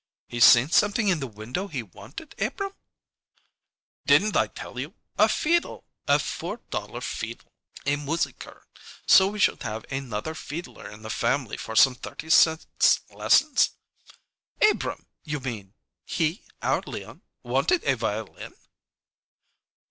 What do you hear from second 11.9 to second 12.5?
thirty